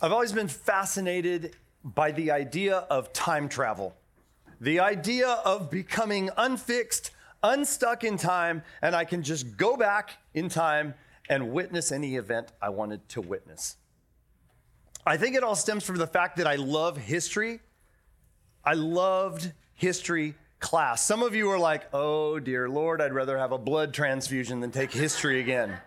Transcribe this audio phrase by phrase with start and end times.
[0.00, 3.96] I've always been fascinated by the idea of time travel,
[4.60, 7.10] the idea of becoming unfixed,
[7.42, 10.94] unstuck in time, and I can just go back in time
[11.28, 13.76] and witness any event I wanted to witness.
[15.04, 17.58] I think it all stems from the fact that I love history.
[18.64, 21.04] I loved history class.
[21.04, 24.70] Some of you are like, oh dear Lord, I'd rather have a blood transfusion than
[24.70, 25.78] take history again.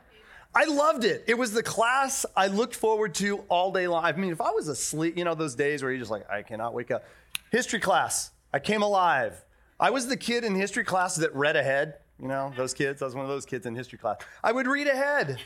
[0.54, 1.24] I loved it.
[1.28, 4.04] It was the class I looked forward to all day long.
[4.04, 6.42] I mean, if I was asleep, you know, those days where you're just like, I
[6.42, 7.06] cannot wake up.
[7.52, 9.46] History class, I came alive.
[9.80, 11.96] I was the kid in history class that read ahead.
[12.20, 13.02] You know, those kids.
[13.02, 14.18] I was one of those kids in history class.
[14.44, 15.40] I would read ahead.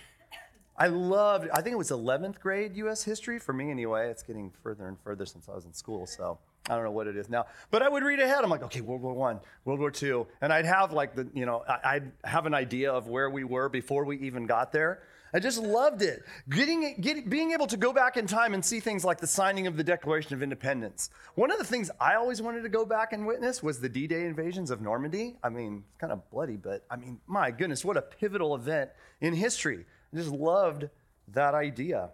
[0.77, 4.09] I loved, I think it was 11th grade US history for me anyway.
[4.09, 6.37] It's getting further and further since I was in school, so
[6.69, 7.45] I don't know what it is now.
[7.69, 8.43] But I would read ahead.
[8.43, 11.45] I'm like, okay, World War One, World War Two, and I'd have like the, you
[11.45, 15.03] know, I'd have an idea of where we were before we even got there.
[15.33, 16.23] I just loved it.
[16.49, 19.67] Getting, getting, being able to go back in time and see things like the signing
[19.67, 21.09] of the Declaration of Independence.
[21.35, 24.07] One of the things I always wanted to go back and witness was the D
[24.07, 25.35] Day invasions of Normandy.
[25.43, 28.91] I mean, it's kind of bloody, but I mean, my goodness, what a pivotal event
[29.19, 29.85] in history.
[30.13, 30.89] I just loved
[31.33, 32.11] that idea.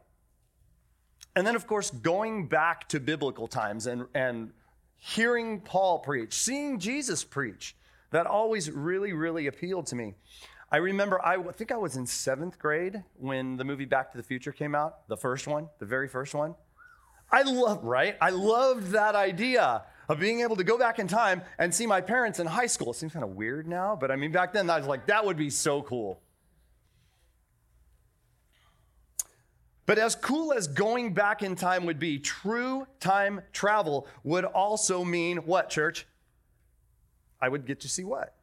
[1.35, 4.51] And then, of course, going back to biblical times and, and
[4.97, 7.75] hearing Paul preach, seeing Jesus preach,
[8.11, 10.15] that always really, really appealed to me.
[10.71, 14.23] I remember, I think I was in seventh grade when the movie Back to the
[14.23, 16.55] Future came out, the first one, the very first one.
[17.31, 18.17] I love, right?
[18.21, 22.01] I loved that idea of being able to go back in time and see my
[22.01, 22.91] parents in high school.
[22.91, 25.25] It seems kind of weird now, but I mean, back then I was like, that
[25.25, 26.21] would be so cool.
[29.91, 35.03] But as cool as going back in time would be, true time travel would also
[35.03, 36.07] mean what, church?
[37.41, 38.33] I would get to see what?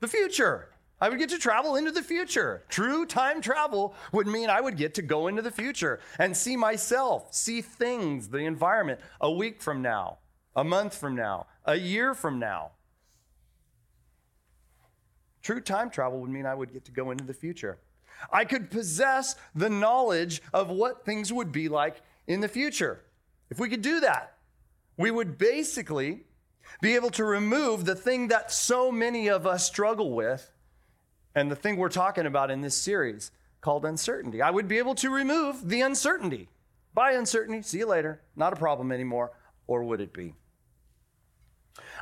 [0.00, 0.70] The future.
[0.98, 2.64] I would get to travel into the future.
[2.70, 6.56] True time travel would mean I would get to go into the future and see
[6.56, 10.20] myself, see things, the environment a week from now,
[10.54, 12.70] a month from now, a year from now.
[15.42, 17.76] True time travel would mean I would get to go into the future.
[18.32, 23.02] I could possess the knowledge of what things would be like in the future.
[23.50, 24.34] If we could do that,
[24.96, 26.24] we would basically
[26.80, 30.50] be able to remove the thing that so many of us struggle with
[31.34, 34.42] and the thing we're talking about in this series called uncertainty.
[34.42, 36.48] I would be able to remove the uncertainty.
[36.94, 39.32] By uncertainty, see you later, not a problem anymore,
[39.66, 40.34] or would it be?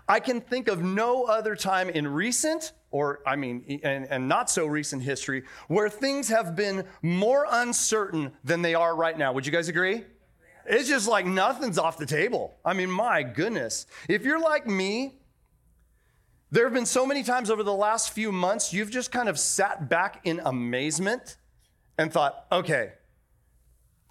[0.09, 4.49] I can think of no other time in recent or I mean, and, and, not
[4.49, 9.33] so recent history, where things have been more uncertain than they are right now.
[9.33, 10.05] Would you guys agree?
[10.65, 12.55] It's just like nothing's off the table.
[12.65, 13.87] I mean, my goodness.
[14.09, 15.19] If you're like me,
[16.53, 19.41] there have been so many times over the last few months, you've just kind of
[19.41, 21.37] sat back in amazement
[21.99, 22.93] and thought, okay,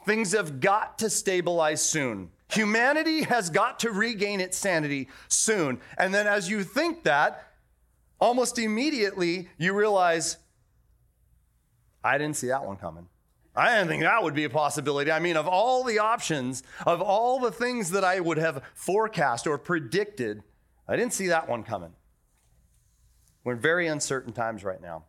[0.06, 2.32] things have got to stabilize soon.
[2.50, 5.80] Humanity has got to regain its sanity soon.
[5.98, 7.48] And then as you think that,
[8.20, 10.38] almost immediately you realize,
[12.04, 13.08] I didn't see that one coming.
[13.56, 15.12] I didn't think that would be a possibility.
[15.12, 19.46] I mean, of all the options, of all the things that I would have forecast
[19.46, 20.44] or predicted,
[20.88, 21.94] I didn't see that one coming.
[23.44, 25.04] We're in very uncertain times right now.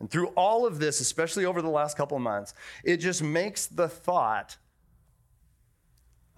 [0.00, 3.66] And through all of this, especially over the last couple of months, it just makes
[3.66, 4.56] the thought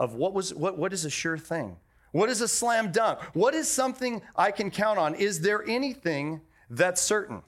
[0.00, 1.76] of what was what, what is a sure thing?
[2.12, 3.20] What is a slam dunk?
[3.34, 5.14] What is something I can count on?
[5.14, 7.42] Is there anything that's certain?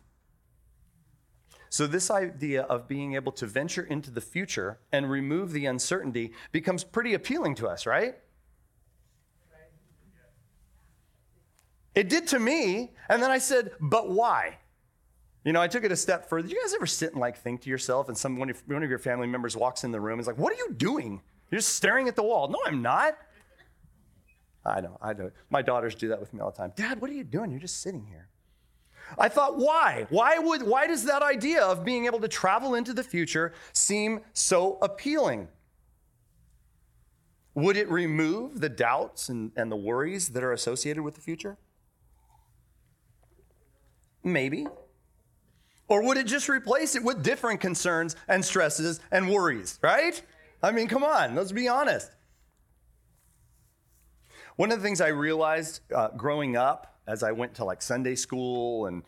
[1.70, 6.32] So, this idea of being able to venture into the future and remove the uncertainty
[6.52, 8.16] becomes pretty appealing to us, right?
[11.94, 12.92] It did to me.
[13.08, 14.58] And then I said, but why?
[15.44, 16.48] You know, I took it a step further.
[16.48, 19.26] You guys ever sit and like think to yourself and some, one of your family
[19.26, 21.20] members walks in the room and is like, what are you doing?
[21.52, 22.48] You're just staring at the wall.
[22.48, 23.18] No, I'm not.
[24.64, 25.30] I know, I know.
[25.50, 26.72] My daughters do that with me all the time.
[26.76, 27.50] Dad, what are you doing?
[27.50, 28.28] You're just sitting here.
[29.18, 30.06] I thought, why?
[30.08, 34.20] Why, would, why does that idea of being able to travel into the future seem
[34.32, 35.48] so appealing?
[37.54, 41.58] Would it remove the doubts and, and the worries that are associated with the future?
[44.24, 44.66] Maybe.
[45.88, 50.22] Or would it just replace it with different concerns and stresses and worries, right?
[50.62, 52.10] I mean, come on, let's be honest.
[54.56, 58.14] One of the things I realized uh, growing up as I went to like Sunday
[58.14, 59.02] school and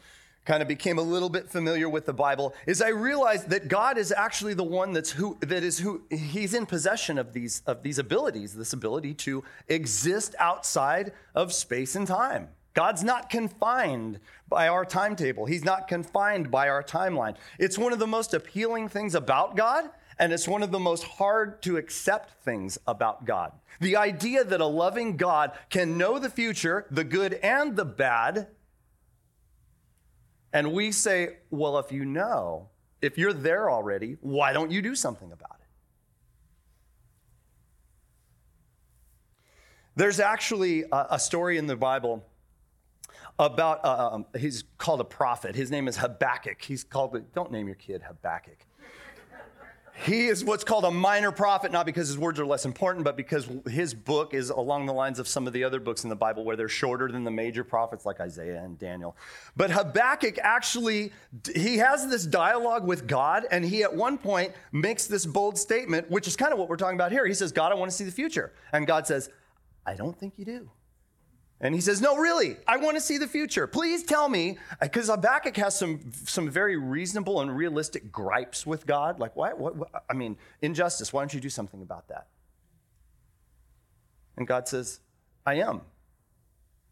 [0.45, 3.97] kind of became a little bit familiar with the Bible is I realized that God
[3.97, 7.83] is actually the one that's who that is who he's in possession of these of
[7.83, 12.49] these abilities, this ability to exist outside of space and time.
[12.75, 14.19] God's not confined
[14.49, 15.47] by our timetable.
[15.47, 17.37] He's not confined by our timeline.
[17.59, 21.05] It's one of the most appealing things about God, and it's one of the most
[21.05, 23.53] hard to accept things about God.
[23.81, 28.49] The idea that a loving God can know the future, the good and the bad,
[30.53, 32.69] and we say, well, if you know,
[33.03, 35.67] if you're there already, why don't you do something about it?
[39.97, 42.25] There's actually a, story in the Bible
[43.39, 45.55] about, uh, um, he's called a prophet.
[45.55, 46.63] His name is Habakkuk.
[46.63, 48.59] He's called, don't name your kid Habakkuk.
[49.97, 53.17] He is what's called a minor prophet, not because his words are less important, but
[53.17, 56.17] because his book is along the lines of some of the other books in the
[56.17, 59.17] Bible where they're shorter than the major prophets like Isaiah and Daniel.
[59.57, 61.13] But Habakkuk actually,
[61.55, 66.11] he has this dialogue with God, and he at one point makes this bold statement,
[66.11, 67.25] which is kind of what we're talking about here.
[67.25, 68.53] He says, God, I want to see the future.
[68.73, 69.31] And God says,
[69.87, 70.71] I don't think you do.
[71.65, 73.67] And he says, No, really, I want to see the future.
[73.67, 79.19] Please tell me, because Habakkuk has some, some very reasonable and realistic gripes with God.
[79.19, 79.89] Like, what, what, what?
[80.09, 82.27] I mean, injustice, why don't you do something about that?
[84.37, 85.01] And God says,
[85.47, 85.81] I am.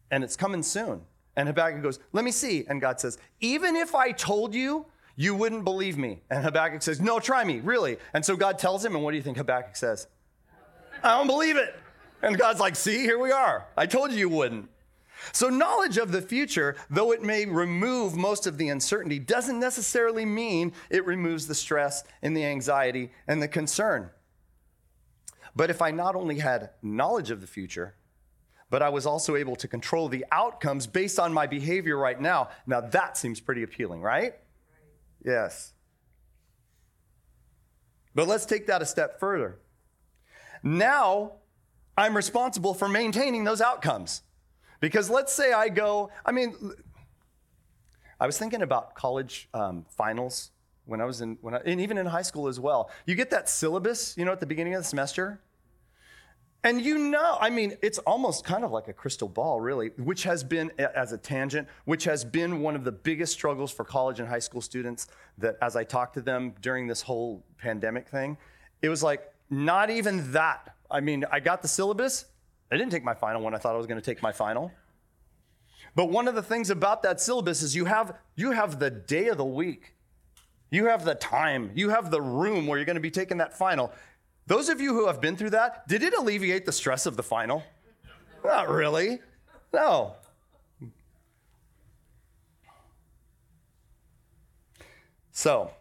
[0.09, 1.01] And it's coming soon.
[1.35, 2.65] And Habakkuk goes, Let me see.
[2.67, 6.21] And God says, Even if I told you, you wouldn't believe me.
[6.31, 7.97] And Habakkuk says, No, try me, really.
[8.15, 10.07] And so God tells him, and what do you think Habakkuk says?
[11.03, 11.75] I don't believe it.
[12.23, 13.67] And God's like, see, here we are.
[13.75, 14.69] I told you you wouldn't.
[15.31, 20.25] So, knowledge of the future, though it may remove most of the uncertainty, doesn't necessarily
[20.25, 24.09] mean it removes the stress and the anxiety and the concern.
[25.55, 27.95] But if I not only had knowledge of the future,
[28.69, 32.49] but I was also able to control the outcomes based on my behavior right now,
[32.65, 34.33] now that seems pretty appealing, right?
[35.23, 35.73] Yes.
[38.15, 39.59] But let's take that a step further.
[40.63, 41.33] Now,
[41.97, 44.23] I'm responsible for maintaining those outcomes.
[44.79, 46.73] Because let's say I go, I mean,
[48.19, 50.51] I was thinking about college um, finals
[50.85, 52.89] when I was in, when I, and even in high school as well.
[53.05, 55.39] You get that syllabus, you know, at the beginning of the semester.
[56.65, 60.23] And you know, I mean, it's almost kind of like a crystal ball, really, which
[60.23, 64.21] has been, as a tangent, which has been one of the biggest struggles for college
[64.21, 65.07] and high school students
[65.37, 68.37] that as I talked to them during this whole pandemic thing,
[68.81, 72.25] it was like, not even that I mean, I got the syllabus.
[72.71, 74.71] I didn't take my final when I thought I was going to take my final.
[75.95, 79.27] But one of the things about that syllabus is you have you have the day
[79.27, 79.95] of the week.
[80.69, 81.71] You have the time.
[81.75, 83.91] You have the room where you're going to be taking that final.
[84.45, 87.23] Those of you who have been through that, did it alleviate the stress of the
[87.23, 87.63] final?
[88.43, 89.19] Not really.
[89.71, 90.15] No.
[95.31, 95.71] So,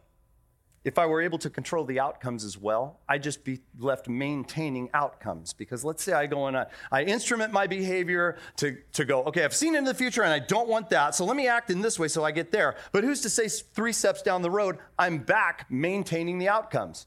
[0.85, 4.91] if I were able to control the outcomes as well, I'd just be left maintaining
[4.93, 5.53] outcomes.
[5.53, 9.45] Because let's say I go and I, I, instrument my behavior to, to go, okay,
[9.45, 11.81] I've seen into the future and I don't want that, so let me act in
[11.81, 12.75] this way so I get there.
[12.91, 17.07] But who's to say three steps down the road, I'm back maintaining the outcomes?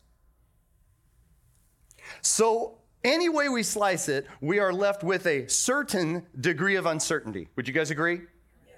[2.21, 7.49] So, any way we slice it, we are left with a certain degree of uncertainty.
[7.55, 8.21] Would you guys agree?
[8.65, 8.77] Yes.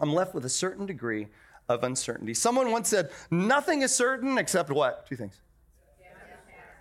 [0.00, 1.28] I'm left with a certain degree
[1.68, 2.34] of uncertainty.
[2.34, 5.06] Someone once said, Nothing is certain except what?
[5.06, 5.40] Two things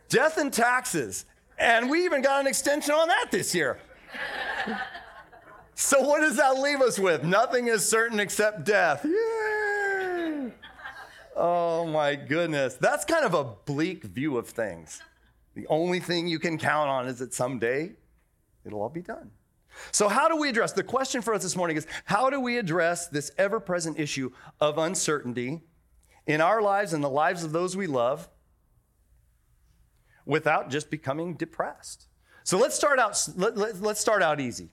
[0.10, 1.26] death and taxes.
[1.58, 3.80] And we even got an extension on that this year.
[5.76, 7.24] so, what does that leave us with?
[7.24, 9.06] Nothing is certain except death.
[9.06, 10.52] Yay!
[11.36, 12.76] Oh my goodness.
[12.76, 15.02] That's kind of a bleak view of things.
[15.54, 17.92] The only thing you can count on is that someday
[18.66, 19.32] it'll all be done.
[19.92, 22.58] So, how do we address the question for us this morning is how do we
[22.58, 25.62] address this ever present issue of uncertainty
[26.28, 28.30] in our lives and the lives of those we love
[30.26, 32.08] without just becoming depressed?
[32.44, 34.70] So, let's start out, let, let, let's start out easy.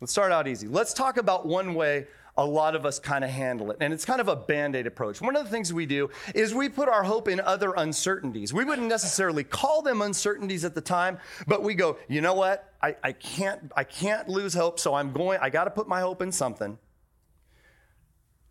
[0.00, 0.68] Let's start out easy.
[0.68, 2.06] Let's talk about one way
[2.36, 3.78] a lot of us kind of handle it.
[3.80, 5.20] And it's kind of a band aid approach.
[5.20, 8.52] One of the things we do is we put our hope in other uncertainties.
[8.52, 12.72] We wouldn't necessarily call them uncertainties at the time, but we go, you know what?
[12.82, 16.00] I, I can't, I can't lose hope, so I'm going, I got to put my
[16.00, 16.78] hope in something.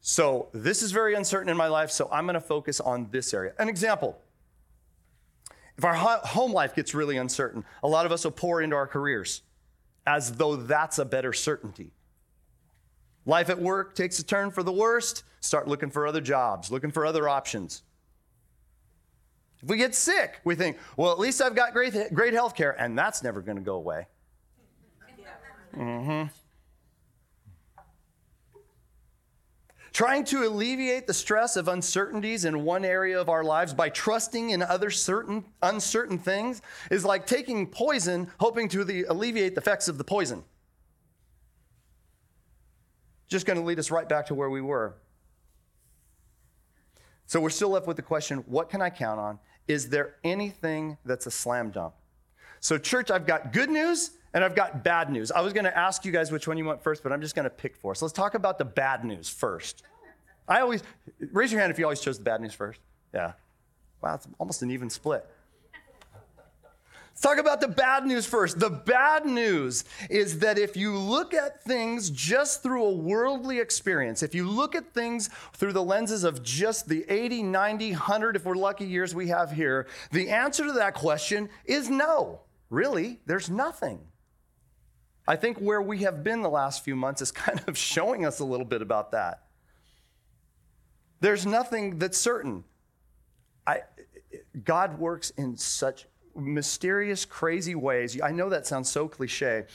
[0.01, 3.33] So this is very uncertain in my life, so I'm going to focus on this
[3.33, 3.53] area.
[3.57, 4.17] An example.
[5.77, 8.87] If our home life gets really uncertain, a lot of us will pour into our
[8.87, 9.41] careers
[10.07, 11.91] as though that's a better certainty.
[13.25, 16.91] Life at work takes a turn for the worst, start looking for other jobs, looking
[16.91, 17.81] for other options.
[19.63, 22.79] If we get sick, we think, well, at least I've got great, great health care,
[22.79, 24.07] and that's never going to go away.
[25.75, 26.27] Mm-hmm.
[29.91, 34.49] Trying to alleviate the stress of uncertainties in one area of our lives by trusting
[34.49, 39.97] in other certain uncertain things is like taking poison, hoping to alleviate the effects of
[39.97, 40.43] the poison.
[43.27, 44.95] Just going to lead us right back to where we were.
[47.25, 49.39] So we're still left with the question what can I count on?
[49.67, 51.93] Is there anything that's a slam dunk?
[52.59, 55.31] So, church, I've got good news and I've got bad news.
[55.31, 57.35] I was going to ask you guys which one you want first, but I'm just
[57.35, 57.95] going to pick four.
[57.95, 59.83] So let's talk about the bad news first.
[60.47, 60.83] I always
[61.31, 62.79] raise your hand if you always chose the bad news first.
[63.13, 63.33] Yeah.
[64.01, 65.25] Wow, it's almost an even split.
[67.15, 68.59] Let's talk about the bad news first.
[68.59, 74.21] The bad news is that if you look at things just through a worldly experience,
[74.21, 78.43] if you look at things through the lenses of just the 80, 90, 100, if
[78.43, 82.41] we're lucky, years we have here, the answer to that question is no.
[82.69, 84.01] Really, there's nothing.
[85.25, 88.41] I think where we have been the last few months is kind of showing us
[88.41, 89.43] a little bit about that.
[91.21, 92.65] There's nothing that's certain.
[93.65, 93.83] I,
[94.65, 98.19] God works in such mysterious, crazy ways.
[98.21, 99.65] I know that sounds so cliche.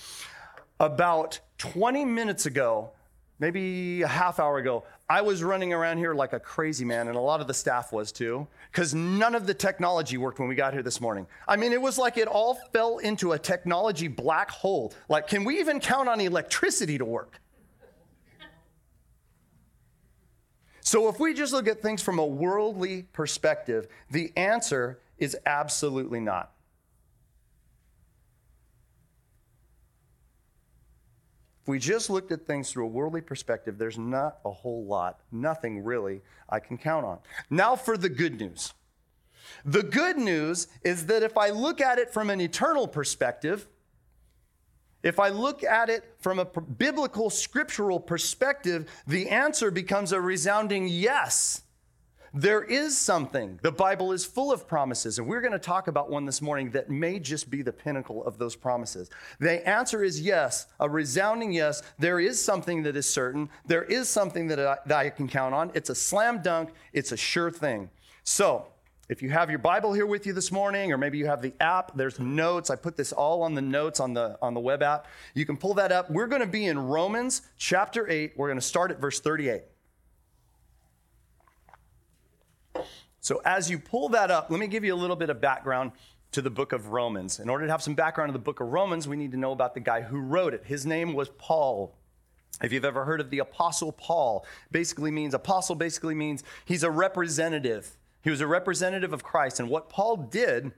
[0.79, 2.91] About 20 minutes ago,
[3.39, 7.17] maybe a half hour ago, I was running around here like a crazy man, and
[7.17, 10.55] a lot of the staff was too, because none of the technology worked when we
[10.55, 11.27] got here this morning.
[11.49, 14.95] I mean, it was like it all fell into a technology black hole.
[15.09, 17.41] Like, can we even count on electricity to work?
[20.83, 26.19] So, if we just look at things from a worldly perspective, the answer is absolutely
[26.19, 26.53] not.
[31.63, 35.21] If we just looked at things through a worldly perspective, there's not a whole lot,
[35.31, 37.19] nothing really I can count on.
[37.51, 38.73] Now for the good news.
[39.65, 43.69] The good news is that if I look at it from an eternal perspective,
[45.03, 50.89] if I look at it from a biblical scriptural perspective, the answer becomes a resounding
[50.89, 51.63] yes.
[52.33, 53.59] There is something.
[53.63, 56.71] The Bible is full of promises, and we're going to talk about one this morning
[56.71, 59.11] that may just be the pinnacle of those promises.
[59.41, 61.83] The answer is yes, a resounding yes.
[61.99, 63.49] There is something that is certain.
[63.67, 65.73] There is something that I, that I can count on.
[65.75, 67.91] It's a slam dunk, it's a sure thing.
[68.23, 68.67] So,
[69.09, 71.53] if you have your Bible here with you this morning, or maybe you have the
[71.59, 72.71] app, there's notes.
[72.71, 75.09] I put this all on the notes on the, on the web app.
[75.35, 76.09] You can pull that up.
[76.13, 78.35] We're going to be in Romans chapter 8.
[78.37, 79.63] We're going to start at verse 38.
[83.21, 85.93] So, as you pull that up, let me give you a little bit of background
[86.33, 87.41] to the book of Romans.
[87.41, 89.53] In order to have some background on the book of Romans, we need to know
[89.53, 90.65] about the guy who wrote it.
[90.65, 91.95] His name was Paul.
[92.63, 96.91] If you've ever heard of the apostle Paul, basically means apostle basically means he's a
[96.91, 97.97] representative.
[98.23, 99.61] He was a representative of Christ.
[99.61, 100.73] And what Paul did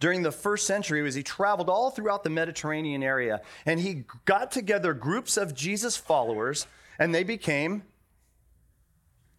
[0.00, 4.50] during the first century was he traveled all throughout the Mediterranean area and he got
[4.50, 6.66] together groups of Jesus followers
[6.98, 7.82] and they became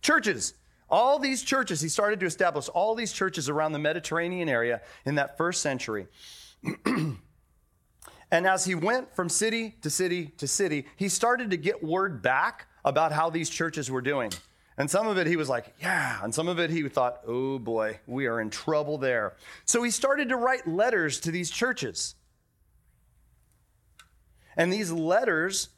[0.01, 0.53] churches.
[0.89, 5.15] All these churches, he started to establish all these churches around the Mediterranean area in
[5.15, 6.07] that first century.
[6.85, 7.17] and
[8.31, 12.67] as he went from city to city to city, he started to get word back
[12.83, 14.31] about how these churches were doing.
[14.77, 16.19] And some of it he was like, yeah.
[16.21, 19.35] And some of it he thought, oh boy, we are in trouble there.
[19.63, 22.15] So he started to write letters to these churches.
[24.57, 25.69] And these letters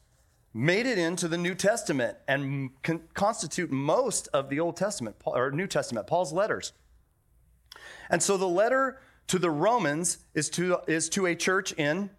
[0.54, 5.50] made it into the New Testament and con- constitute most of the Old Testament or
[5.50, 6.72] New Testament, Paul's letters.
[8.10, 12.10] And so the letter to the Romans is to, is to a church in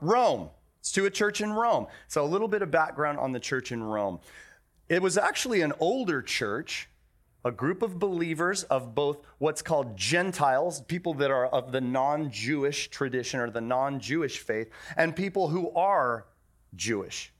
[0.00, 0.50] Rome.
[0.80, 1.86] It's to a church in Rome.
[2.08, 4.20] So a little bit of background on the church in Rome.
[4.88, 6.88] It was actually an older church,
[7.44, 12.30] a group of believers of both what's called Gentiles, people that are of the non
[12.30, 16.26] Jewish tradition or the non Jewish faith, and people who are
[16.74, 17.32] Jewish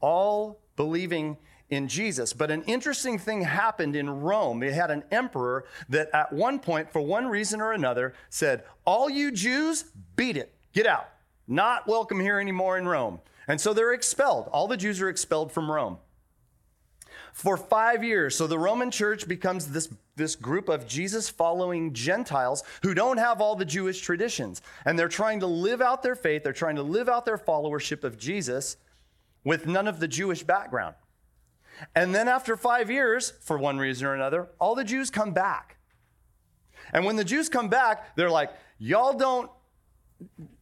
[0.00, 1.36] all believing
[1.68, 2.32] in Jesus.
[2.32, 4.60] But an interesting thing happened in Rome.
[4.60, 9.10] They had an emperor that at one point, for one reason or another, said, All
[9.10, 11.08] you Jews, beat it, get out.
[11.48, 13.20] Not welcome here anymore in Rome.
[13.48, 14.48] And so they're expelled.
[14.52, 15.98] All the Jews are expelled from Rome.
[17.36, 22.64] For five years, so the Roman church becomes this, this group of Jesus following Gentiles
[22.82, 24.62] who don't have all the Jewish traditions.
[24.86, 28.04] And they're trying to live out their faith, they're trying to live out their followership
[28.04, 28.78] of Jesus
[29.44, 30.94] with none of the Jewish background.
[31.94, 35.76] And then after five years, for one reason or another, all the Jews come back.
[36.94, 39.50] And when the Jews come back, they're like, y'all don't,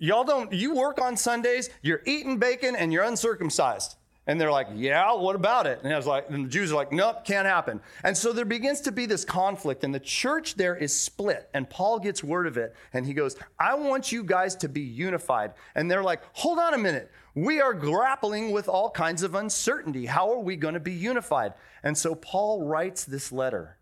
[0.00, 3.95] y'all don't, you work on Sundays, you're eating bacon, and you're uncircumcised.
[4.26, 5.81] And they're like, yeah, what about it?
[5.83, 7.81] And I was like, and the Jews are like, nope, can't happen.
[8.02, 11.50] And so there begins to be this conflict, and the church there is split.
[11.52, 14.81] And Paul gets word of it, and he goes, I want you guys to be
[14.81, 15.52] unified.
[15.75, 17.11] And they're like, hold on a minute.
[17.35, 20.07] We are grappling with all kinds of uncertainty.
[20.07, 21.52] How are we going to be unified?
[21.83, 23.76] And so Paul writes this letter.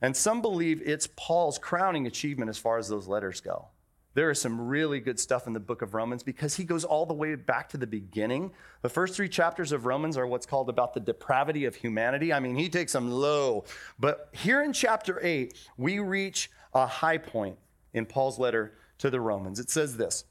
[0.00, 3.68] And some believe it's Paul's crowning achievement as far as those letters go.
[4.14, 7.06] There is some really good stuff in the book of Romans because he goes all
[7.06, 8.52] the way back to the beginning.
[8.82, 12.32] The first three chapters of Romans are what's called about the depravity of humanity.
[12.32, 13.64] I mean, he takes them low.
[13.98, 17.56] But here in chapter 8, we reach a high point
[17.94, 19.58] in Paul's letter to the Romans.
[19.58, 20.24] It says this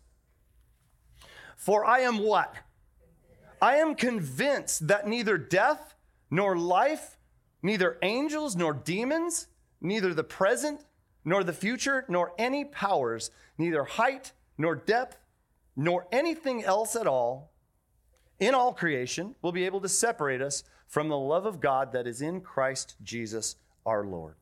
[1.56, 2.54] For I am what?
[3.62, 5.96] I am convinced that neither death
[6.30, 7.18] nor life,
[7.64, 9.48] neither angels nor demons,
[9.82, 10.82] neither the present
[11.24, 15.18] nor the future, nor any powers, neither height nor depth,
[15.76, 17.52] nor anything else at all
[18.40, 22.08] in all creation will be able to separate us from the love of God that
[22.08, 24.36] is in Christ Jesus our Lord.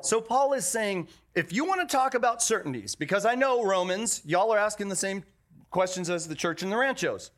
[0.00, 4.22] So, Paul is saying if you want to talk about certainties, because I know Romans,
[4.24, 5.24] y'all are asking the same
[5.70, 7.30] questions as the church in the ranchos.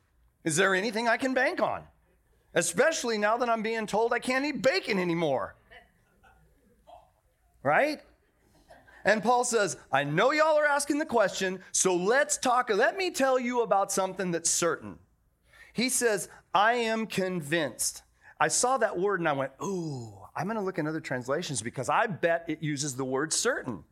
[0.45, 1.85] Is there anything I can bank on?
[2.55, 5.57] Especially now that I'm being told I can't eat bacon anymore.
[7.63, 8.01] Right?
[9.05, 12.71] And Paul says, I know y'all are asking the question, so let's talk.
[12.71, 14.99] Let me tell you about something that's certain.
[15.73, 18.03] He says, I am convinced.
[18.41, 21.63] I saw that word and I went, ooh, I'm going to look in other translations
[21.63, 23.85] because I bet it uses the word certain.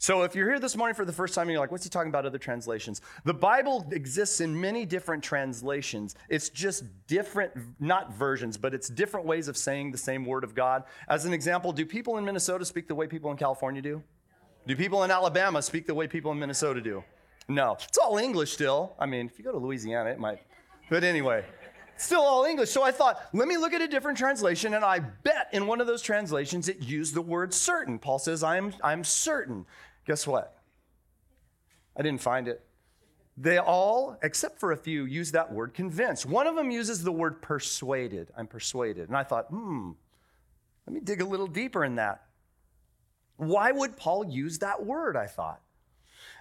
[0.00, 1.90] So if you're here this morning for the first time and you're like, what's he
[1.90, 3.00] talking about other translations?
[3.24, 6.14] The Bible exists in many different translations.
[6.28, 10.54] It's just different, not versions, but it's different ways of saying the same word of
[10.54, 10.84] God.
[11.08, 14.00] As an example, do people in Minnesota speak the way people in California do?
[14.68, 17.02] Do people in Alabama speak the way people in Minnesota do?
[17.48, 17.76] No.
[17.82, 18.94] It's all English still.
[19.00, 20.38] I mean, if you go to Louisiana, it might.
[20.90, 21.44] But anyway,
[21.96, 22.70] still all English.
[22.70, 25.80] So I thought, let me look at a different translation, and I bet in one
[25.80, 27.98] of those translations it used the word certain.
[27.98, 29.66] Paul says, I'm, I'm certain.
[30.08, 30.56] Guess what?
[31.94, 32.64] I didn't find it.
[33.36, 36.24] They all, except for a few, use that word convinced.
[36.24, 38.30] One of them uses the word persuaded.
[38.34, 39.08] I'm persuaded.
[39.08, 39.90] And I thought, hmm,
[40.86, 42.22] let me dig a little deeper in that.
[43.36, 45.14] Why would Paul use that word?
[45.14, 45.60] I thought.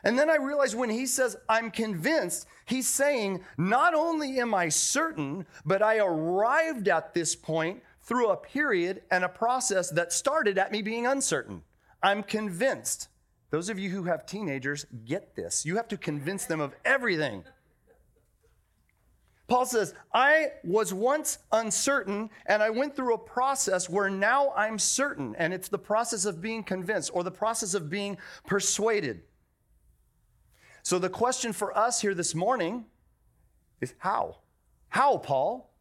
[0.05, 4.69] And then I realized when he says, I'm convinced, he's saying, not only am I
[4.69, 10.57] certain, but I arrived at this point through a period and a process that started
[10.57, 11.63] at me being uncertain.
[12.01, 13.09] I'm convinced.
[13.50, 15.66] Those of you who have teenagers get this.
[15.66, 17.44] You have to convince them of everything.
[19.48, 24.77] Paul says, I was once uncertain and I went through a process where now I'm
[24.77, 25.36] certain.
[25.38, 29.22] And it's the process of being convinced or the process of being persuaded.
[30.83, 32.86] So the question for us here this morning
[33.79, 34.40] is how?
[34.90, 35.74] How, Paul?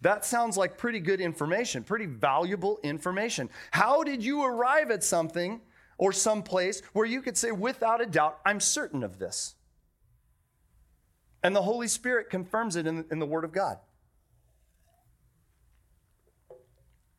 [0.00, 3.48] That sounds like pretty good information, pretty valuable information.
[3.70, 5.60] How did you arrive at something
[6.02, 9.54] or some place where you could say, without a doubt, I'm certain of this.
[11.44, 13.78] And the Holy Spirit confirms it in, in the Word of God.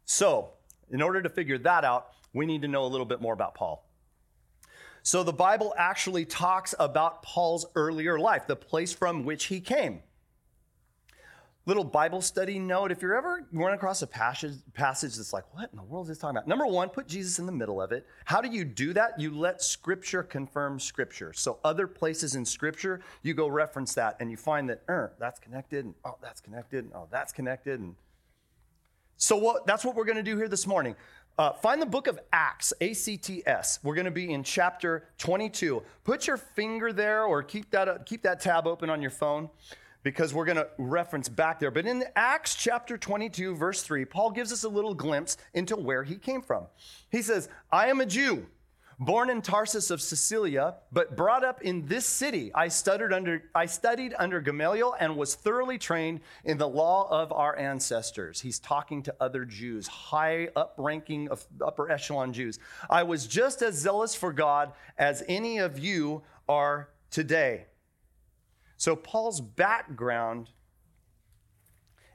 [0.03, 0.49] So,
[0.91, 3.55] in order to figure that out, we need to know a little bit more about
[3.55, 3.87] Paul.
[5.01, 10.01] So, the Bible actually talks about Paul's earlier life, the place from which he came
[11.65, 12.91] little Bible study note.
[12.91, 16.09] If you're ever run across a passage, passage that's like, what in the world is
[16.09, 16.47] this talking about?
[16.47, 18.05] Number one, put Jesus in the middle of it.
[18.25, 19.19] How do you do that?
[19.19, 21.31] You let Scripture confirm Scripture.
[21.33, 25.39] So other places in Scripture, you go reference that and you find that, er, that's
[25.39, 27.79] connected, and oh, that's connected, and oh, that's connected.
[27.79, 27.95] And
[29.15, 30.95] so what, that's what we're going to do here this morning.
[31.35, 33.79] Uh, find the book of Acts, A C T S.
[33.81, 35.81] We're going to be in chapter 22.
[36.03, 39.49] Put your finger there or keep that, uh, keep that tab open on your phone
[40.03, 41.71] because we're going to reference back there.
[41.71, 46.03] But in Acts chapter 22, verse 3, Paul gives us a little glimpse into where
[46.03, 46.65] he came from.
[47.09, 48.45] He says, I am a Jew,
[48.99, 52.51] born in Tarsus of Cilicia, but brought up in this city.
[52.53, 57.31] I studied under, I studied under Gamaliel and was thoroughly trained in the law of
[57.31, 58.41] our ancestors.
[58.41, 62.59] He's talking to other Jews, high up ranking of upper echelon Jews.
[62.89, 67.67] I was just as zealous for God as any of you are today.
[68.83, 70.49] So Paul's background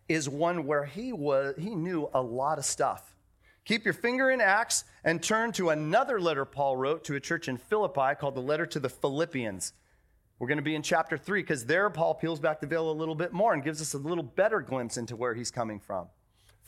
[0.07, 3.16] is one where he was he knew a lot of stuff.
[3.64, 7.48] Keep your finger in Acts and turn to another letter Paul wrote to a church
[7.48, 9.72] in Philippi called the letter to the Philippians.
[10.38, 12.92] We're going to be in chapter 3 because there Paul peels back the veil a
[12.92, 16.09] little bit more and gives us a little better glimpse into where he's coming from.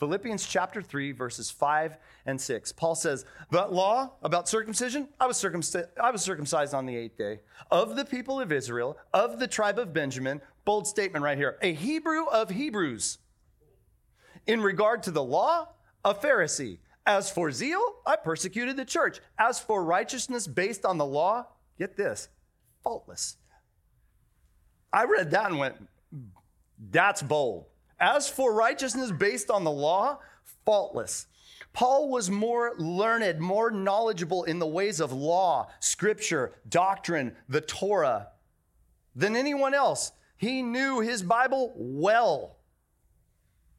[0.01, 2.71] Philippians chapter 3, verses 5 and 6.
[2.71, 7.19] Paul says, That law about circumcision, I was, circumcised, I was circumcised on the eighth
[7.19, 7.41] day.
[7.69, 11.75] Of the people of Israel, of the tribe of Benjamin, bold statement right here, a
[11.75, 13.19] Hebrew of Hebrews.
[14.47, 15.67] In regard to the law,
[16.03, 16.79] a Pharisee.
[17.05, 19.19] As for zeal, I persecuted the church.
[19.37, 21.45] As for righteousness based on the law,
[21.77, 22.27] get this,
[22.83, 23.37] faultless.
[24.91, 25.75] I read that and went,
[26.89, 27.65] That's bold.
[28.01, 30.19] As for righteousness based on the law,
[30.65, 31.27] faultless.
[31.71, 38.29] Paul was more learned, more knowledgeable in the ways of law, scripture, doctrine, the Torah
[39.15, 40.11] than anyone else.
[40.35, 42.57] He knew his Bible well.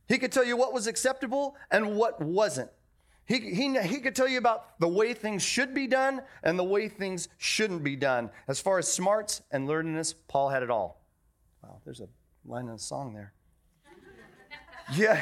[0.07, 2.71] He could tell you what was acceptable and what wasn't.
[3.25, 6.65] He, he, he could tell you about the way things should be done and the
[6.65, 8.31] way things shouldn't be done.
[8.47, 11.03] As far as smarts and learnedness, Paul had it all.
[11.63, 12.09] Wow, there's a
[12.45, 13.33] line in a song there.
[14.95, 15.21] Yeah,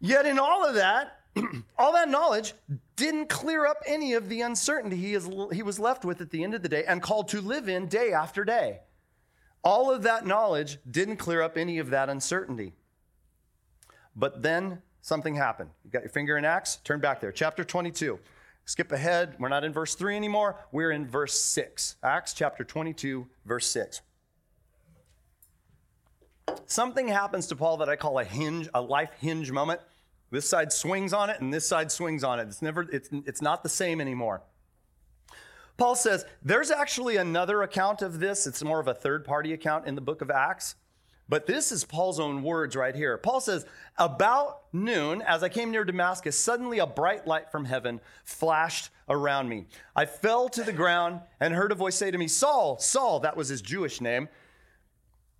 [0.00, 1.20] yet in all of that,
[1.78, 2.54] all that knowledge
[2.96, 6.42] didn't clear up any of the uncertainty he, is, he was left with at the
[6.42, 8.80] end of the day and called to live in day after day.
[9.62, 12.72] All of that knowledge didn't clear up any of that uncertainty.
[14.16, 15.70] But then something happened.
[15.84, 16.76] You got your finger in Acts?
[16.76, 17.32] Turn back there.
[17.32, 18.18] Chapter 22.
[18.64, 19.34] Skip ahead.
[19.38, 20.56] We're not in verse 3 anymore.
[20.72, 21.96] We're in verse 6.
[22.02, 24.00] Acts chapter 22, verse 6.
[26.66, 29.80] Something happens to Paul that I call a hinge, a life hinge moment.
[30.30, 32.44] This side swings on it and this side swings on it.
[32.44, 34.42] It's never it's it's not the same anymore.
[35.76, 38.46] Paul says there's actually another account of this.
[38.46, 40.76] It's more of a third party account in the book of Acts.
[41.30, 43.16] But this is Paul's own words right here.
[43.16, 43.64] Paul says,
[43.96, 49.48] About noon, as I came near Damascus, suddenly a bright light from heaven flashed around
[49.48, 49.66] me.
[49.94, 53.36] I fell to the ground and heard a voice say to me, Saul, Saul, that
[53.36, 54.28] was his Jewish name.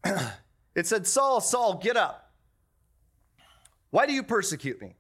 [0.75, 2.33] it said, Saul, Saul, get up.
[3.91, 4.95] Why do you persecute me?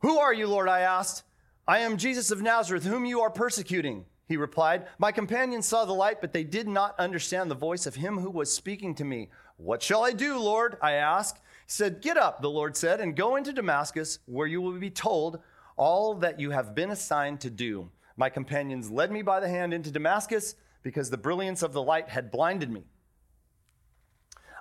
[0.00, 0.68] Who are you, Lord?
[0.68, 1.22] I asked.
[1.66, 4.04] I am Jesus of Nazareth, whom you are persecuting.
[4.26, 7.94] He replied, My companions saw the light, but they did not understand the voice of
[7.94, 9.30] him who was speaking to me.
[9.56, 10.76] What shall I do, Lord?
[10.82, 11.38] I asked.
[11.38, 14.90] He said, Get up, the Lord said, and go into Damascus, where you will be
[14.90, 15.40] told
[15.76, 17.90] all that you have been assigned to do.
[18.16, 22.08] My companions led me by the hand into Damascus because the brilliance of the light
[22.08, 22.84] had blinded me.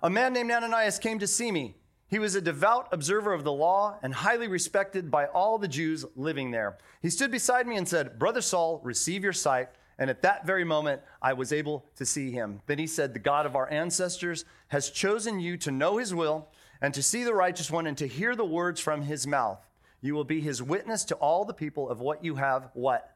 [0.03, 1.77] A man named Ananias came to see me.
[2.09, 6.05] He was a devout observer of the law and highly respected by all the Jews
[6.17, 6.77] living there.
[7.01, 9.69] He stood beside me and said, Brother Saul, receive your sight.
[9.97, 12.61] And at that very moment, I was able to see him.
[12.65, 16.49] Then he said, The God of our ancestors has chosen you to know his will
[16.81, 19.65] and to see the righteous one and to hear the words from his mouth.
[20.01, 23.09] You will be his witness to all the people of what you have what?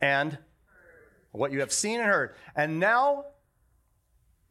[0.00, 0.38] And
[1.32, 2.36] what you have seen and heard.
[2.54, 3.24] And now,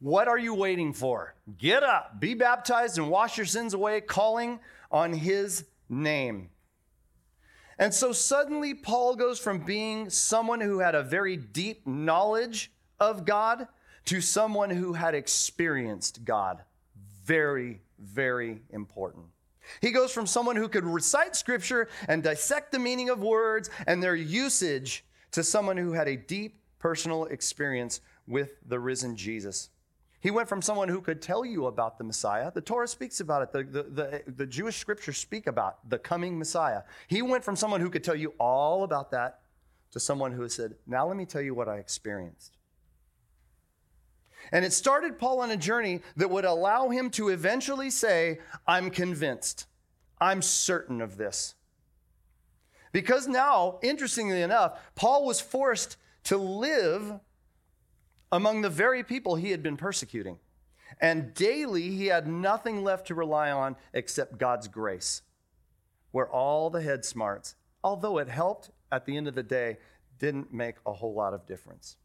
[0.04, 1.34] what are you waiting for?
[1.58, 4.60] Get up, be baptized, and wash your sins away, calling
[4.92, 6.50] on his name.
[7.80, 13.24] And so suddenly, Paul goes from being someone who had a very deep knowledge of
[13.24, 13.66] God
[14.04, 16.62] to someone who had experienced God.
[17.24, 19.28] Very, very important.
[19.80, 24.04] He goes from someone who could recite scripture and dissect the meaning of words and
[24.04, 29.70] their usage to someone who had a deep personal experience with the risen Jesus.
[30.24, 32.50] He went from someone who could tell you about the Messiah.
[32.50, 33.52] The Torah speaks about it.
[33.52, 36.84] The, the, the, the, Jewish scriptures speak about the coming Messiah.
[37.08, 39.42] He went from someone who could tell you all about that
[39.92, 42.56] to someone who said, Now let me tell you what I experienced.
[44.54, 48.92] And it started Paul on a journey that would allow him to eventually say, I'm
[48.92, 49.68] convinced.
[50.22, 51.56] I'm certain of this.
[52.94, 57.20] Because now, interestingly enough, Paul was forced to live
[58.34, 60.40] among the very people he had been persecuting.
[61.00, 65.22] And daily he had nothing left to rely on except God's grace,
[66.12, 69.78] where all the head smarts, although it helped at the end of the day,
[70.18, 71.96] didn't make a whole lot of difference.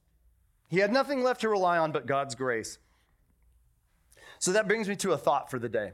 [0.69, 2.79] He had nothing left to rely on but God's grace.
[4.39, 5.93] So that brings me to a thought for the day.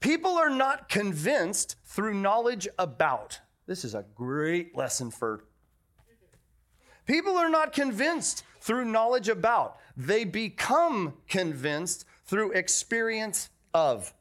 [0.00, 3.38] People are not convinced through knowledge about.
[3.66, 5.44] This is a great lesson for.
[7.04, 9.78] People are not convinced through knowledge about.
[9.96, 14.12] They become convinced through experience of.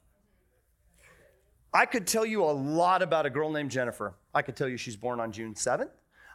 [1.73, 4.15] I could tell you a lot about a girl named Jennifer.
[4.33, 5.91] I could tell you she's born on June 7th.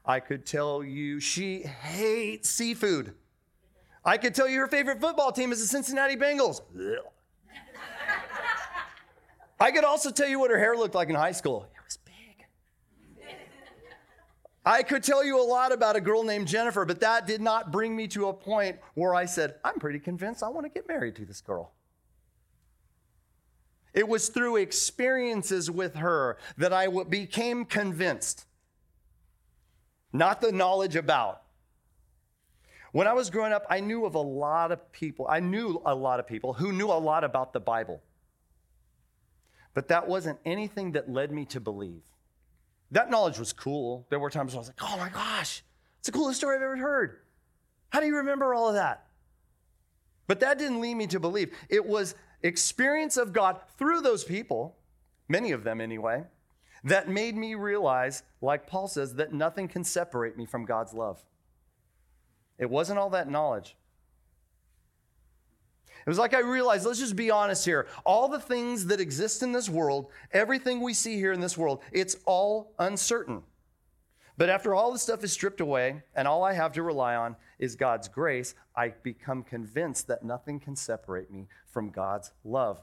[0.07, 3.15] I could tell you she hates seafood.
[4.05, 6.61] I could tell you her favorite football team is the Cincinnati Bengals.
[9.59, 11.67] I could also tell you what her hair looked like in high school.
[14.67, 17.71] I could tell you a lot about a girl named Jennifer, but that did not
[17.71, 20.89] bring me to a point where I said, I'm pretty convinced I want to get
[20.89, 21.73] married to this girl.
[23.93, 28.47] It was through experiences with her that I became convinced,
[30.13, 31.43] not the knowledge about.
[32.93, 35.27] When I was growing up, I knew of a lot of people.
[35.29, 38.03] I knew a lot of people who knew a lot about the Bible.
[39.75, 42.03] But that wasn't anything that led me to believe.
[42.91, 44.07] That knowledge was cool.
[44.11, 45.63] There were times I was like, oh my gosh,
[45.99, 47.19] it's the coolest story I've ever heard.
[47.91, 49.07] How do you remember all of that?
[50.27, 51.53] But that didn't lead me to believe.
[51.69, 54.77] It was experience of God through those people,
[55.29, 56.25] many of them anyway,
[56.85, 61.25] that made me realize, like Paul says, that nothing can separate me from God's love.
[62.59, 63.77] It wasn't all that knowledge.
[66.07, 67.87] It was like I realized, let's just be honest here.
[68.05, 71.83] All the things that exist in this world, everything we see here in this world,
[71.93, 73.43] it's all uncertain.
[74.37, 77.37] But after all the stuff is stripped away and all I have to rely on
[77.59, 82.83] is God's grace, I become convinced that nothing can separate me from God's love.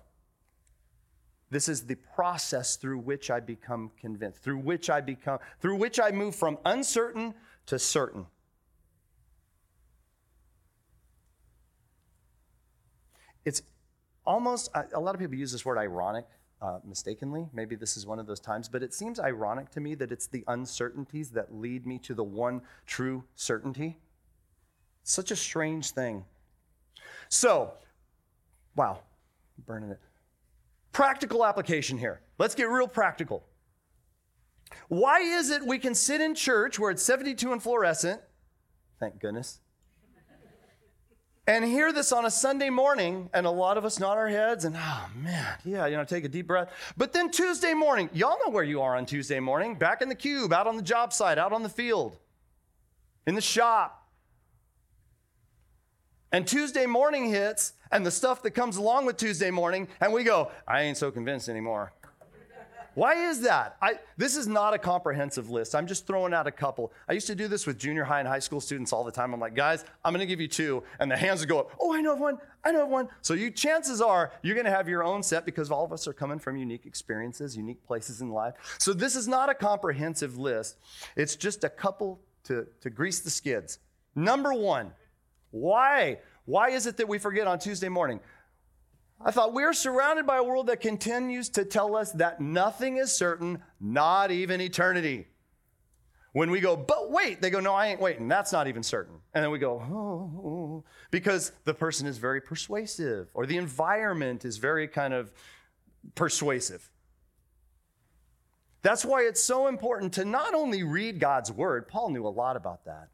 [1.51, 5.99] This is the process through which I become convinced, through which I become, through which
[5.99, 7.33] I move from uncertain
[7.65, 8.25] to certain.
[13.45, 13.61] It's
[14.25, 16.25] almost, a lot of people use this word ironic
[16.61, 17.47] uh, mistakenly.
[17.53, 20.27] Maybe this is one of those times, but it seems ironic to me that it's
[20.27, 23.97] the uncertainties that lead me to the one true certainty.
[25.03, 26.23] Such a strange thing.
[27.29, 27.73] So,
[28.75, 28.99] wow,
[29.65, 29.99] burning it.
[30.91, 32.21] Practical application here.
[32.37, 33.43] Let's get real practical.
[34.87, 38.21] Why is it we can sit in church where it's 72 and fluorescent?
[38.99, 39.59] Thank goodness.
[41.47, 44.63] And hear this on a Sunday morning, and a lot of us nod our heads
[44.63, 46.69] and, oh man, yeah, you know, take a deep breath.
[46.95, 50.15] But then Tuesday morning, y'all know where you are on Tuesday morning back in the
[50.15, 52.17] cube, out on the job site, out on the field,
[53.25, 54.07] in the shop.
[56.31, 60.23] And Tuesday morning hits, and the stuff that comes along with Tuesday morning, and we
[60.23, 61.91] go, I ain't so convinced anymore.
[62.93, 63.77] Why is that?
[63.81, 65.75] I, this is not a comprehensive list.
[65.75, 66.91] I'm just throwing out a couple.
[67.07, 69.33] I used to do this with junior high and high school students all the time.
[69.33, 71.71] I'm like, guys, I'm going to give you two, and the hands would go up.
[71.79, 72.37] Oh, I know of one.
[72.65, 73.07] I know of one.
[73.21, 76.05] So you, chances are you're going to have your own set because all of us
[76.07, 78.55] are coming from unique experiences, unique places in life.
[78.77, 80.77] So this is not a comprehensive list.
[81.15, 83.79] It's just a couple to, to grease the skids.
[84.15, 84.91] Number one,
[85.51, 86.19] why?
[86.45, 88.19] Why is it that we forget on Tuesday morning?
[89.23, 93.11] I thought we're surrounded by a world that continues to tell us that nothing is
[93.11, 95.27] certain, not even eternity.
[96.33, 98.27] When we go, but wait, they go, no, I ain't waiting.
[98.27, 99.15] That's not even certain.
[99.33, 104.57] And then we go, oh, because the person is very persuasive or the environment is
[104.57, 105.31] very kind of
[106.15, 106.89] persuasive.
[108.81, 112.55] That's why it's so important to not only read God's word, Paul knew a lot
[112.55, 113.09] about that,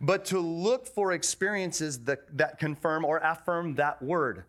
[0.00, 4.44] but to look for experiences that, that confirm or affirm that word.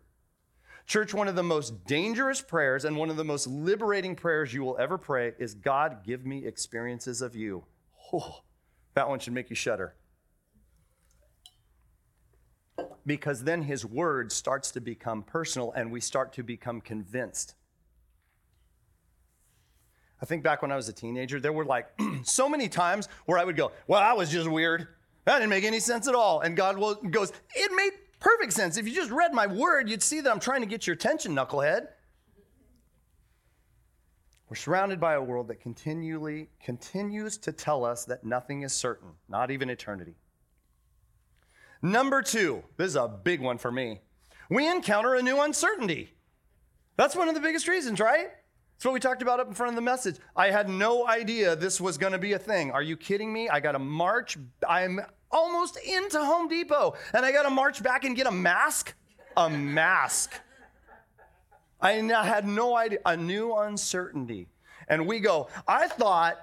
[0.92, 4.62] Church, one of the most dangerous prayers and one of the most liberating prayers you
[4.62, 7.64] will ever pray is God, give me experiences of you.
[8.12, 8.42] Oh,
[8.92, 9.94] that one should make you shudder.
[13.06, 17.54] Because then his word starts to become personal and we start to become convinced.
[20.20, 21.86] I think back when I was a teenager, there were like
[22.22, 24.88] so many times where I would go, Well, that was just weird.
[25.24, 26.40] That didn't make any sense at all.
[26.40, 26.78] And God
[27.10, 27.92] goes, It made
[28.22, 28.76] perfect sense.
[28.76, 31.34] If you just read my word, you'd see that I'm trying to get your attention,
[31.34, 31.88] knucklehead.
[34.48, 39.10] We're surrounded by a world that continually continues to tell us that nothing is certain,
[39.28, 40.14] not even eternity.
[41.80, 44.00] Number two, this is a big one for me.
[44.50, 46.12] We encounter a new uncertainty.
[46.96, 48.28] That's one of the biggest reasons, right?
[48.76, 50.16] That's what we talked about up in front of the message.
[50.36, 52.70] I had no idea this was going to be a thing.
[52.70, 53.48] Are you kidding me?
[53.48, 54.36] I got to march.
[54.68, 55.00] I'm
[55.32, 56.94] almost into Home Depot.
[57.12, 58.94] And I got to march back and get a mask.
[59.36, 60.32] A mask.
[61.80, 63.00] I had no idea.
[63.06, 64.48] A new uncertainty.
[64.88, 66.36] And we go, I thought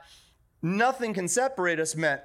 [0.61, 2.21] nothing can separate us meant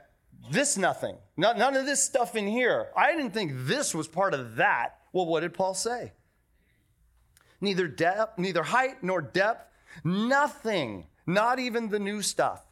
[0.51, 1.17] this nothing.
[1.37, 2.89] None of this stuff in here.
[2.97, 4.99] I didn't think this was part of that.
[5.13, 6.13] Well, what did Paul say?
[7.61, 9.71] Neither depth, neither height nor depth,
[10.03, 12.67] nothing, not even the new stuff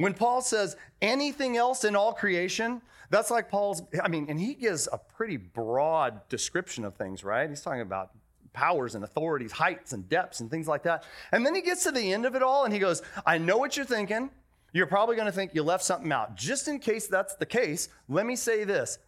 [0.00, 4.54] When Paul says anything else in all creation, that's like Paul's, I mean, and he
[4.54, 7.50] gives a pretty broad description of things, right?
[7.50, 8.12] He's talking about
[8.54, 11.04] powers and authorities, heights and depths and things like that.
[11.32, 13.58] And then he gets to the end of it all and he goes, I know
[13.58, 14.30] what you're thinking.
[14.72, 16.34] You're probably going to think you left something out.
[16.34, 19.00] Just in case that's the case, let me say this.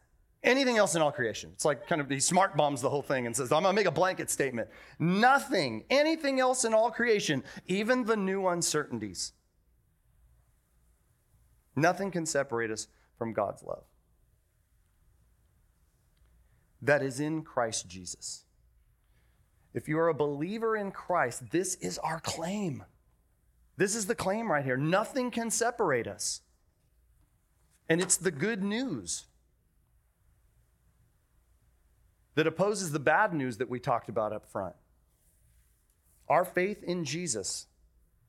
[0.44, 1.52] Anything else in all creation.
[1.54, 3.80] It's like kind of he smart bombs the whole thing and says, I'm going to
[3.80, 4.68] make a blanket statement.
[4.98, 9.32] Nothing, anything else in all creation, even the new uncertainties
[11.74, 13.84] Nothing can separate us from God's love.
[16.80, 18.44] That is in Christ Jesus.
[19.72, 22.84] If you are a believer in Christ, this is our claim.
[23.76, 24.76] This is the claim right here.
[24.76, 26.42] Nothing can separate us.
[27.88, 29.24] And it's the good news
[32.34, 34.74] that opposes the bad news that we talked about up front.
[36.28, 37.66] Our faith in Jesus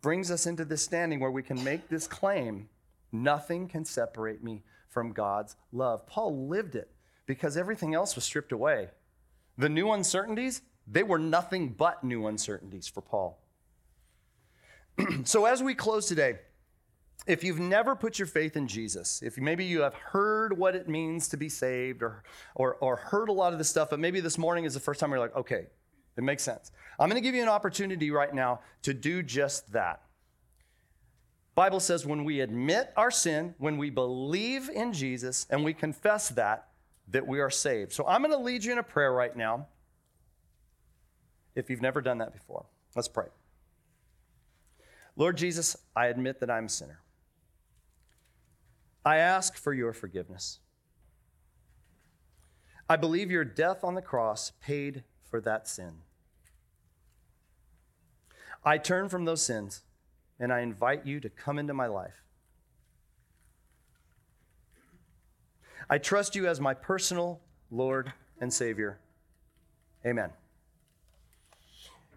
[0.02, 2.68] brings us into this standing where we can make this claim
[3.14, 6.06] Nothing can separate me from God's love.
[6.08, 6.92] Paul lived it
[7.26, 8.90] because everything else was stripped away.
[9.58, 13.40] The new uncertainties, they were nothing but new uncertainties for Paul.
[15.24, 16.40] so, as we close today,
[17.26, 20.90] if you've never put your faith in Jesus, if maybe you have heard what it
[20.90, 22.24] means to be saved or,
[22.56, 25.00] or, or heard a lot of this stuff, but maybe this morning is the first
[25.00, 25.68] time you're like, okay,
[26.18, 26.72] it makes sense.
[27.00, 30.02] I'm going to give you an opportunity right now to do just that.
[31.56, 36.30] Bible says when we admit our sin, when we believe in Jesus and we confess
[36.30, 36.70] that,
[37.10, 37.94] that we are saved.
[37.94, 39.68] So I'm going to lead you in a prayer right now.
[41.56, 43.28] If you've never done that before, let's pray.
[45.16, 47.02] Lord Jesus, I admit that I'm a sinner.
[49.06, 50.60] I ask for your forgiveness.
[52.90, 56.00] I believe your death on the cross paid for that sin.
[58.66, 59.82] I turn from those sins
[60.40, 62.24] and I invite you to come into my life.
[65.90, 69.00] I trust you as my personal Lord and Savior.
[70.06, 70.30] Amen.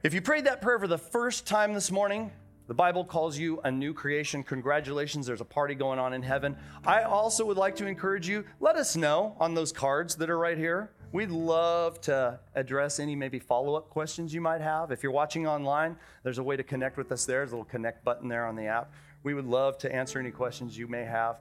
[0.03, 2.31] If you prayed that prayer for the first time this morning,
[2.69, 4.43] the Bible calls you a new creation.
[4.43, 6.57] Congratulations, there's a party going on in heaven.
[6.85, 10.39] I also would like to encourage you, let us know on those cards that are
[10.39, 10.91] right here.
[11.17, 14.93] We'd love to address any maybe follow up questions you might have.
[14.93, 17.39] If you're watching online, there's a way to connect with us there.
[17.39, 18.93] There's a little connect button there on the app.
[19.23, 21.39] We would love to answer any questions you may have.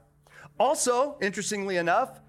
[0.62, 2.22] Also, interestingly enough,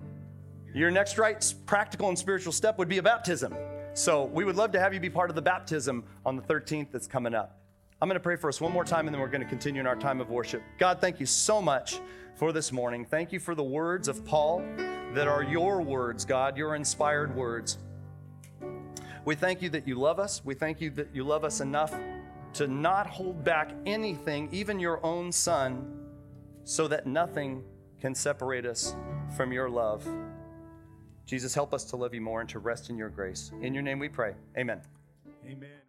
[0.74, 3.54] your next right practical and spiritual step would be a baptism.
[3.94, 6.88] So we would love to have you be part of the baptism on the 13th
[6.90, 7.61] that's coming up.
[8.02, 9.80] I'm going to pray for us one more time and then we're going to continue
[9.80, 10.62] in our time of worship.
[10.78, 12.00] God, thank you so much
[12.37, 13.05] for this morning.
[13.05, 14.62] Thank you for the words of Paul
[15.14, 17.79] that are your words, God, your inspired words.
[19.25, 20.44] We thank you that you love us.
[20.44, 21.94] We thank you that you love us enough
[22.55, 25.92] to not hold back anything, even your own son,
[26.64, 27.64] so that nothing
[28.01, 28.94] can separate us
[29.37, 30.07] from your love.
[31.25, 33.51] Jesus, help us to love you more and to rest in your grace.
[33.62, 34.35] In your name we pray.
[34.57, 34.81] Amen.
[35.44, 35.86] Amen.